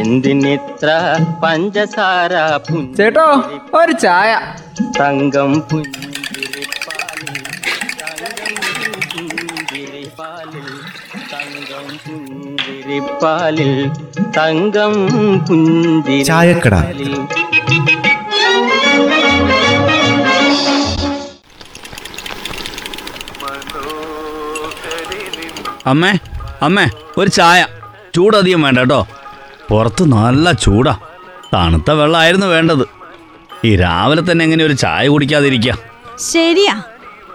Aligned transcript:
എന്തിനിത്ര 0.00 0.88
പഞ്ചസാര 1.42 2.32
ചേട്ടോ 2.96 3.26
ഒരു 3.80 3.92
ചായ. 3.92 4.30
തങ്കം 5.00 5.52
പുഞ്ചിരിപ്പാലിൽ 5.70 7.36
തങ്കം 11.32 11.86
പുഞ്ചിരിപ്പാലിൽ 12.06 13.72
തങ്കം 14.38 14.94
പുഞ്ചിരി 15.48 16.18
തങ്കം 16.18 16.26
ചായക്കട. 16.30 16.74
പുഞ്ചിരിപ്പാലിൽ 16.74 17.14
അമ്മേ 25.86 26.12
അമ്മേ 26.62 26.84
ഒരു 27.18 27.30
ചായ. 27.30 27.60
ചൂടധികം 28.14 28.62
വേണ്ട 28.62 28.78
കേട്ടോ. 28.78 29.00
പുറത്ത് 29.72 30.04
നല്ല 30.04 30.52
ചൂടാ. 30.52 30.98
തണുത്ത 31.54 31.90
വെള്ളമായിരുന്നു 31.90 32.46
വേണ്ടത്. 32.46 32.88
ഈ 33.64 33.76
രാവിലെ 33.76 34.22
തന്നെ 34.30 34.42
എങ്ങനെ 34.42 34.64
ഒരു 34.64 34.72
ചായ 34.72 35.08
കുടിക്കാതിരിക്കുക 35.08 35.74
ശരിയാ. 36.18 36.82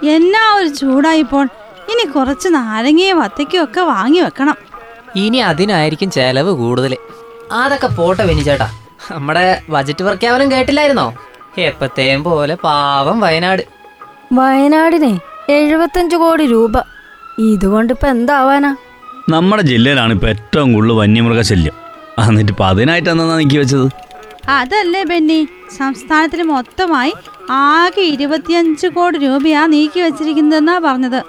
എന്നാ 0.03 0.53
ഒരു 0.57 0.67
ചൂടായിപ്പോൾ 0.67 1.45
ഇനി 1.91 2.11
കുറച്ച് 2.11 2.47
നാരങ്ങയും 2.47 3.19
വത്തയ്ക്കും 3.19 3.63
ഒക്കെ 3.63 3.81
വാങ്ങി 3.81 4.19
വെക്കണം. 4.19 4.55
ഇനി 5.15 5.37
അതിനായിരിക്കും 5.37 6.11
ചെലവ് 6.11 6.51
കൂടുതൽ 6.51 6.97
അതൊക്കെ 7.51 7.87
പോട്ടെ 7.87 8.23
വിനിച്ചേട്ടാ 8.23 8.71
നമ്മുടെ 9.11 9.61
ബജറ്റ് 9.69 10.03
പ്രഖ്യാപനം 10.03 10.51
കേട്ടില്ലായിരുന്നോ? 10.51 11.13
എപ്പത്തേം 11.57 12.23
പോലെ 12.23 12.55
പാവം 12.55 13.19
വയനാട്. 13.19 13.63
വയനാടിനെ 14.33 15.19
എഴുപത്തഞ്ച് 15.49 16.15
കോടി 16.15 16.45
രൂപ. 16.47 16.71
ഇതുകൊണ്ടിപ്പോ 17.39 18.07
എന്താവാനാ? 18.07 18.75
നമ്മുടെ 19.29 19.61
ജില്ലയിലാണ് 19.61 20.13
ഇപ്പൊ 20.13 20.27
ഏറ്റവും 20.27 20.73
കൂടുതൽ 20.73 20.93
വന്യമൃഗശല്യം. 20.93 21.86
എന്നിട്ട് 22.25 22.51
ഇപ്പം 22.53 22.67
അതിനായിട്ട് 22.71 23.09
എന്നാ 23.13 23.25
നീക്കി 23.39 23.57
വെച്ചത്? 23.61 23.87
അതല്ലേ 24.57 25.01
ബെന്നി 25.09 25.39
സംസ്ഥാനത്തിന് 25.77 26.43
മൊത്തമായി 26.51 27.13
ആകെ 27.63 28.03
ഇരുപത്തിയഞ്ച് 28.13 28.87
കോടി 28.95 29.17
രൂപയാ 29.25 29.61
നീക്കി 29.73 29.99
വെച്ചിരിക്കുന്നതെന്നാ 30.05 30.75
പറഞ്ഞത്. 30.87 31.19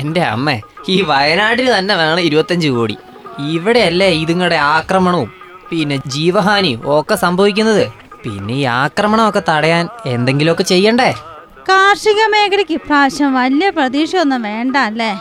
എന്റെ 0.00 0.22
അമ്മേ 0.34 0.56
ഈ 0.94 0.96
വയനാട്ടിൽ 1.10 1.68
തന്നെ 1.76 1.94
വേണം 2.00 2.22
ഇരുപത്തഞ്ച് 2.28 2.68
കോടി. 2.76 2.96
ഇവിടെയല്ലേ 3.54 4.08
ഇതുങ്ങളുടെ 4.22 4.58
ആക്രമണവും 4.76 5.30
പിന്നെ 5.70 5.96
ജീവഹാനിയും 6.16 6.80
ഒക്കെ 6.96 7.16
സംഭവിക്കുന്നത്. 7.24 7.84
പിന്നെ 8.24 8.54
ഈ 8.60 8.64
ആക്രമണമൊക്കെ 8.82 9.42
തടയാൻ 9.48 9.84
എന്തെങ്കിലുമൊക്കെ 10.14 10.64
ചെയ്യണ്ടേ? 10.72 11.10
കാർഷിക 11.70 12.20
മേഖലയ്ക്ക് 12.34 12.74
ഇപ്രാവശ്യം 12.78 13.30
വലിയ 13.40 13.68
പ്രതീക്ഷയൊന്നും 13.78 14.42
വേണ്ട 14.50 14.76
അല്ലേ? 14.88 15.12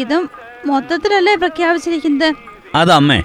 ഇതും 0.00 0.24
മൊത്തത്തിലല്ലേ 0.70 1.34
പ്രഖ്യാപിച്ചിരിക്കുന്നത്? 1.42 2.30
അതമ്മേ 2.82 3.18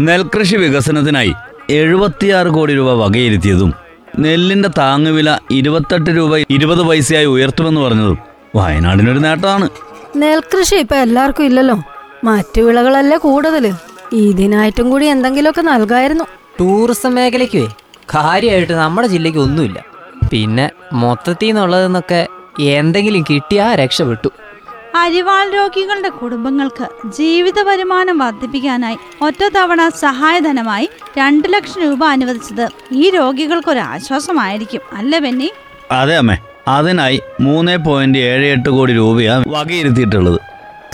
നെൽകൃഷി 0.00 0.56
വികസനത്തിനായി 0.56 1.32
എഴുപത്തിയാറ് 1.70 2.46
കോടി 2.46 2.74
രൂപ 2.74 2.90
വകയിരുത്തിയതും 2.92 3.72
നെല്ലിന്റെ 4.18 4.68
താങ്ങുവില 4.78 5.38
ഇരുപത്തെട്ട് 5.50 6.10
രൂപ 6.10 6.36
ഇരുപത് 6.50 6.82
പൈസയായി 6.88 7.26
ഉയർത്തുമെന്ന് 7.26 7.80
പറഞ്ഞതും 7.80 8.18
വയനാടിനൊരു 8.56 9.18
നേട്ടമാണ്. 9.18 9.68
നെൽകൃഷി 10.16 10.76
ഇപ്പൊ 10.76 10.96
എല്ലാവർക്കും 10.96 11.44
ഇല്ലല്ലോ. 11.44 11.76
മറ്റു 12.24 12.60
വിളകളല്ലേ 12.60 13.16
കൂടുതൽ. 13.16 13.72
ഇതിനായിട്ടും 14.12 14.90
കൂടി 14.90 15.06
എന്തെങ്കിലുമൊക്കെ 15.06 15.60
നൽകായിരുന്നു. 15.60 16.24
ടൂറിസം 16.60 17.14
മേഖലയ്ക്ക് 17.14 17.68
കാര്യമായിട്ട് 18.14 18.72
നമ്മുടെ 18.72 19.08
ജില്ലയ്ക്ക് 19.08 19.38
ഒന്നുമില്ല. 19.38 19.84
പിന്നെ 20.32 20.70
മൊത്തത്തിൽ 20.92 21.46
നിന്നുള്ളതെന്നൊക്കെ 21.46 22.26
എന്തെങ്കിലും 22.60 23.22
കിട്ടിയാ 23.22 23.74
രക്ഷപ്പെട്ടു. 23.74 24.28
അരിവാൾ 25.00 25.44
രോഗികളുടെ 25.50 26.08
കുടുംബങ്ങൾക്ക് 26.08 26.86
ജീവിത 27.18 27.58
വരുമാനം 27.68 28.18
വർദ്ധിപ്പിക്കാനായി 28.18 28.98
ഒറ്റത്തവണ 29.22 29.88
സഹായധനമായി 29.88 30.86
രണ്ട് 31.18 31.48
ലക്ഷം 31.54 31.80
രൂപ 31.82 32.04
അനുവദിച്ചത് 32.04 32.66
ഈ 32.92 33.10
രോഗികൾക്ക് 33.10 33.70
ഒരു 33.70 33.78
ആശ്വാസമായിരിക്കും. 33.78 34.80
അല്ല 34.92 35.18
ബെന്നി? 35.18 35.48
അതെ 35.90 36.16
അമ്മേ. 36.16 36.36
അതിനായി 36.68 37.18
മൂന്ന് 37.40 37.76
പോയിന്റ് 37.78 38.18
ഏഴ് 38.30 38.46
എട്ട് 38.46 38.68
കോടി 38.68 38.92
രൂപയാണ് 38.92 39.44
വകയിരുത്തിയിട്ടുള്ളത്. 39.48 40.38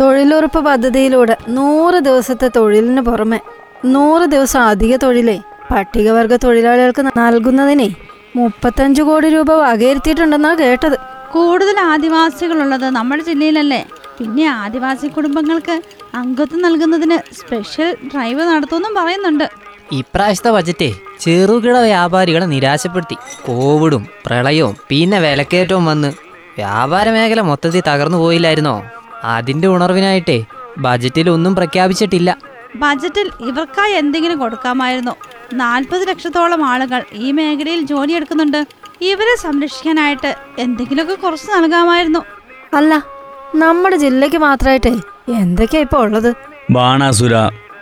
തൊഴിലുറപ്പ് 0.01 0.61
പദ്ധതിയിലൂടെ 0.61 1.37
നൂറ് 1.49 1.99
ദിവസത്തെ 1.99 2.49
തൊഴിലിന് 2.57 3.01
പുറമെ 3.01 3.41
നൂറ് 3.85 4.27
ദിവസം 4.35 4.61
അധിക 4.63 4.97
തൊഴിലേ 4.97 5.37
പട്ടികവർഗ 5.71 6.35
തൊഴിലാളികൾക്ക് 6.37 7.03
നൽകുന്നതിനെ 7.19 7.89
മുപ്പത്തഞ്ച് 8.37 9.03
കോടി 9.03 9.29
രൂപ 9.29 9.51
വകയിരുത്തിയിട്ടുണ്ടെന്നാണ് 9.53 10.59
കേട്ടത്. 10.59 10.97
കൂടുതൽ 11.35 11.81
ആദിവാസികളുള്ളത് 11.81 12.91
നമ്മുടെ 12.91 13.23
ജില്ലയിലല്ലേ? 13.23 13.87
പിന്നെ 14.19 14.45
ആദിവാസി 14.45 15.07
കുടുംബങ്ങൾക്ക് 15.07 15.83
അംഗത്വം 16.15 16.63
നൽകുന്നതിന് 16.63 17.35
സ്പെഷ്യൽ 17.35 17.97
ഡ്രൈവ് 18.13 18.43
നടത്തുമെന്നും 18.43 18.95
പറയുന്നുണ്ട്. 18.95 19.51
ഇപ്രാവശ്യത്തെ 19.93 20.51
ബജറ്റേ 20.51 20.95
ചെറുകിട 21.21 21.77
വ്യാപാരികളെ 21.79 22.47
നിരാശപ്പെടുത്തി. 22.47 23.15
കോവിഡും 23.47 24.07
പ്രളയവും 24.27 24.77
പിന്നെ 24.89 25.19
വിലക്കയറ്റവും 25.19 25.85
വന്ന് 25.85 26.09
വ്യാപാര 26.57 27.11
മേഖല 27.11 27.41
മൊത്തത്തിൽ 27.41 27.83
തകർന്നു 27.89 28.19
പോയില്ലായിരുന്നോ? 28.19 28.85
അതിന്റെ 29.25 29.69
ഉണർവിനായിട്ടേ 29.69 30.45
ബജറ്റിൽ 30.79 31.31
ഒന്നും 31.31 31.55
പ്രഖ്യാപിച്ചിട്ടില്ല. 31.55 32.39
ബജറ്റിൽ 32.77 33.31
ഇവർക്കായി 33.41 33.93
എന്തെങ്കിലും 33.93 34.39
കൊടുക്കാമായിരുന്നു. 34.39 35.15
നാൽപ്പത് 35.53 36.09
ലക്ഷത്തോളം 36.09 36.65
ആളുകൾ 36.65 37.05
ഈ 37.13 37.33
മേഖലയിൽ 37.33 37.81
ജോലിയെടുക്കുന്നുണ്ട്. 37.87 38.67
ഇവരെ 39.11 39.35
സംരക്ഷിക്കാനായിട്ട് 39.37 40.31
എന്തെങ്കിലുമൊക്കെ 40.59 41.15
കുറച്ച് 41.15 41.49
നൽകാമായിരുന്നു. 41.57 42.23
അല്ല 42.75 42.95
നമ്മുടെ 43.55 43.97
ജില്ലയ്ക്ക് 43.97 44.37
മാത്രമായിട്ടേ 44.37 44.95
എന്തൊക്കെയാ 45.43 45.83
ഇപ്പൊ 45.83 45.99
ഉള്ളത്? 45.99 46.31
ബാണാസുര 46.71 47.35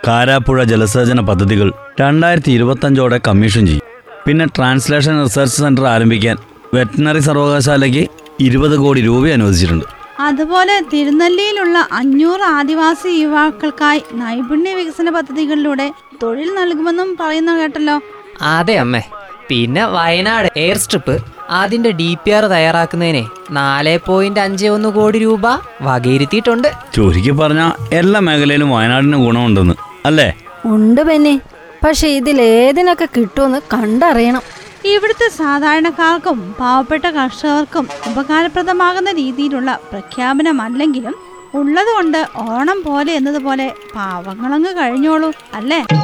കാരാപ്പുഴ 0.07 0.63
ജലസേചന 0.63 1.19
പദ്ധതികൾ 1.19 1.71
രണ്ടായിരത്തി 1.99 2.51
ഇരുപത്തഞ്ചോടെ 2.51 3.19
കമ്മീഷൻ 3.27 3.65
ചെയ്യും. 3.67 3.85
പിന്നെ 4.25 4.45
ട്രാൻസ്ലേഷൻ 4.45 5.23
റിസർച്ച് 5.23 5.57
സെന്റർ 5.57 5.85
ആരംഭിക്കാൻ 5.87 6.37
വെറ്റിനറി 6.73 7.19
സർവകലാശാലയ്ക്ക് 7.19 8.03
ഇരുപത് 8.39 8.75
കോടി 8.77 9.01
രൂപ 9.01 9.23
അനുവദിച്ചിട്ടുണ്ട്. 9.27 9.85
അതുപോലെ 10.19 10.75
തിരുനെല്ലിയിലുള്ള 10.93 11.77
അഞ്ഞൂറ് 11.91 12.45
ആദിവാസി 12.57 13.11
യുവാക്കൾക്കായി 13.21 14.01
നൈപുണ്യ 14.13 14.73
വികസന 14.73 15.09
പദ്ധതികളിലൂടെ 15.09 15.87
തൊഴിൽ 16.23 16.49
നൽകുമെന്നും 16.53 17.17
പറയുന്ന 17.19 17.57
കേട്ടല്ലോ. 17.59 17.95
അതെ 18.41 18.75
അമ്മേ. 18.75 19.03
പിന്നെ 19.53 19.83
വയനാട്. 19.95 20.47
എയർ 20.63 20.77
സ്ട്രിപ്പ് 20.83 21.15
അതിന്റെ 21.59 21.89
ഡി 21.99 22.07
പി 22.23 22.31
ആർ 22.31 22.43
തയ്യാറാക്കുന്നതിനെ 22.53 23.23
നാല് 23.57 23.93
പോയിന്റ് 24.05 24.41
അഞ്ച് 24.43 24.67
ഒന്ന് 24.75 24.89
കോടി 24.97 25.17
രൂപ 25.23 25.45
വകയിരുത്തിയിട്ടുണ്ട്. 25.87 26.69
ചുരുക്കി 26.95 27.33
പറഞ്ഞ 27.39 27.63
എല്ലാ 27.99 28.19
മേഖലയിലും 28.27 28.69
വയനാടിന് 28.75 29.17
ഗുണമുണ്ടെന്ന് 29.25 29.75
അല്ലേ? 30.09 30.27
ഉണ്ട് 30.73 31.01
പെന്നെ 31.09 31.35
പക്ഷെ 31.83 32.07
ഇതിലേതിനൊക്കെ 32.19 33.07
കിട്ടുമെന്ന് 33.15 33.59
കണ്ടറിയണം. 33.73 34.43
ഇവിടുത്തെ 34.93 35.27
സാധാരണക്കാർക്കും 35.41 36.39
പാവപ്പെട്ട 36.61 37.05
കർഷകർക്കും 37.17 37.85
ഉപകാരപ്രദമാകുന്ന 38.09 39.11
രീതിയിലുള്ള 39.21 39.69
പ്രഖ്യാപനമല്ലെങ്കിലും 39.91 41.15
ഉള്ളതുകൊണ്ട് 41.59 42.19
ഓണം 42.47 42.79
പോലെ 42.87 43.11
എന്നതുപോലെ 43.19 43.67
പാവങ്ങളങ്ങ് 43.95 44.71
കഴിഞ്ഞോളൂ 44.79 45.29
അല്ലേ? 45.59 45.81